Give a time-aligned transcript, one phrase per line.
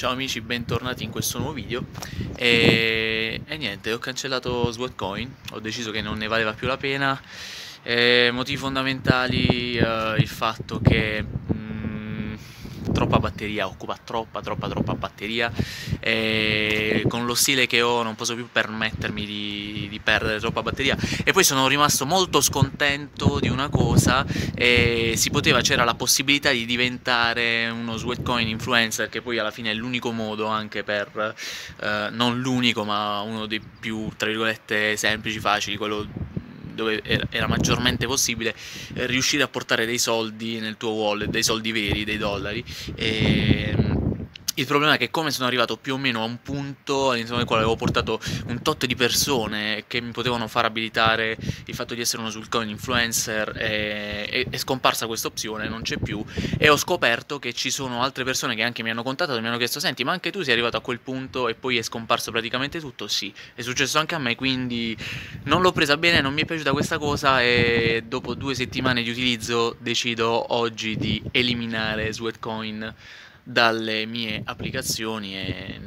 [0.00, 1.84] ciao amici, bentornati in questo nuovo video.
[2.34, 7.20] E, e niente, ho cancellato Sweatcoin, ho deciso che non ne valeva più la pena.
[7.82, 11.22] E, motivi fondamentali, uh, il fatto che
[12.92, 15.52] troppa batteria, occupa troppa troppa troppa batteria.
[16.00, 20.96] E con lo stile che ho non posso più permettermi di, di perdere troppa batteria.
[21.24, 24.24] E poi sono rimasto molto scontento di una cosa
[24.54, 29.70] e si poteva, c'era la possibilità di diventare uno sweatcoin influencer che poi alla fine
[29.70, 31.34] è l'unico modo anche per,
[31.80, 36.06] eh, non l'unico ma uno dei più tra virgolette semplici, facili, quello
[36.80, 38.54] dove era maggiormente possibile
[38.94, 42.64] eh, riuscire a portare dei soldi nel tuo wallet, dei soldi veri, dei dollari.
[42.94, 43.74] E,
[44.60, 47.46] il problema è che come sono arrivato più o meno a un punto all'interno del
[47.46, 52.02] quale avevo portato un tot di persone che mi potevano far abilitare il fatto di
[52.02, 56.22] essere uno Sulcoin influencer e, e, è scomparsa questa opzione, non c'è più
[56.58, 59.48] e ho scoperto che ci sono altre persone che anche mi hanno contattato e mi
[59.48, 62.30] hanno chiesto senti ma anche tu sei arrivato a quel punto e poi è scomparso
[62.30, 63.08] praticamente tutto?
[63.08, 64.94] Sì, è successo anche a me quindi
[65.44, 69.08] non l'ho presa bene, non mi è piaciuta questa cosa e dopo due settimane di
[69.08, 72.94] utilizzo decido oggi di eliminare Sweatcoin
[73.42, 75.80] dalle mie applicazioni e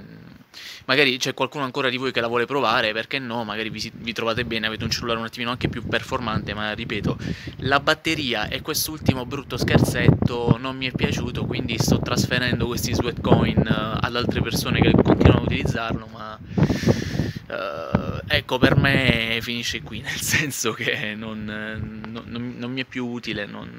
[0.85, 4.13] magari c'è qualcuno ancora di voi che la vuole provare, perché no, magari vi, vi,
[4.13, 7.17] trovate bene, avete un cellulare un attimino anche più performante, ma ripeto,
[7.59, 13.57] la batteria e quest'ultimo brutto scherzetto non mi è piaciuto, quindi sto trasferendo questi sweatcoin
[13.57, 20.01] uh, ad altre persone che continuano a utilizzarlo, ma uh, ecco, per me finisce qui,
[20.03, 23.69] nel senso che non, non, non mi è più utile, non,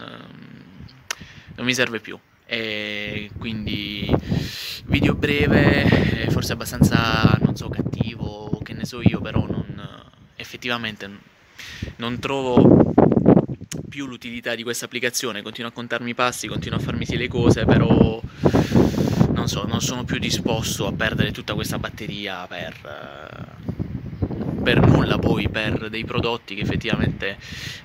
[1.57, 4.11] non mi serve più e quindi
[4.87, 11.11] video breve, forse abbastanza, non so, cattivo, che ne so io, però non, effettivamente
[11.97, 12.93] non trovo
[13.89, 17.29] più l'utilità di questa applicazione, continuo a contarmi i passi, continuo a farmi sì le
[17.29, 18.21] cose, però
[19.31, 23.74] non so, non sono più disposto a perdere tutta questa batteria per
[24.65, 27.37] per nulla poi per dei prodotti che effettivamente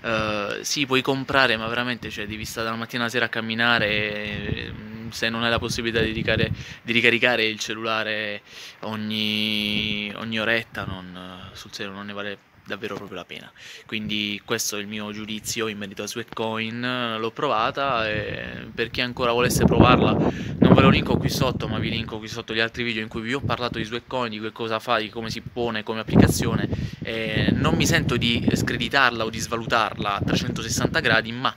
[0.01, 4.71] uh, sì puoi comprare ma veramente cioè, devi stare dalla mattina alla sera a camminare
[4.71, 6.49] mm, se non hai la possibilità di, ricare,
[6.81, 8.41] di ricaricare il cellulare
[8.81, 12.37] ogni, ogni oretta non, sul serio non ne vale
[12.69, 13.51] davvero proprio la pena.
[13.85, 19.01] Quindi questo è il mio giudizio in merito a Sweatcoin, l'ho provata e per chi
[19.01, 20.11] ancora volesse provarla
[20.59, 23.09] non ve lo linko qui sotto ma vi linko qui sotto gli altri video in
[23.09, 25.99] cui vi ho parlato di Sweatcoin, di che cosa fa, di come si pone come
[25.99, 26.69] applicazione
[27.01, 31.53] e non mi sento di screditarla o di svalutarla a 360 gradi ma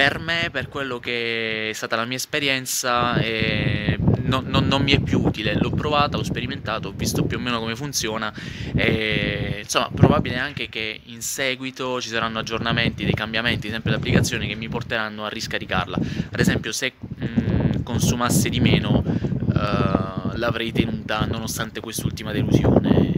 [0.00, 4.92] per me, per quello che è stata la mia esperienza, eh, non, non, non, mi
[4.92, 5.54] è più utile.
[5.54, 8.32] L'ho provata, ho sperimentato, ho visto più o meno come funziona.
[8.74, 9.39] E,
[9.70, 14.68] insomma, probabile anche che in seguito ci saranno aggiornamenti, dei cambiamenti sempre d'applicazione che mi
[14.68, 15.96] porteranno a riscaricarla.
[16.32, 23.10] Ad esempio, se mh, mm, consumasse di meno, uh, l'avrei tenuta nonostante quest'ultima delusione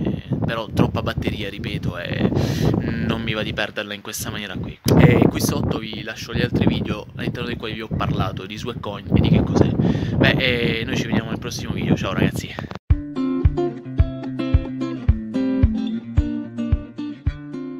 [0.45, 2.29] però troppa batteria, ripeto, e
[3.07, 4.79] non mi va di perderla in questa maniera qui.
[4.99, 8.59] E qui sotto vi lascio gli altri video all'interno dei quali vi ho parlato di
[8.59, 9.69] Sweatcoin e di che cos'è.
[9.69, 12.82] Beh, noi ci vediamo nel prossimo video, ciao ragazzi!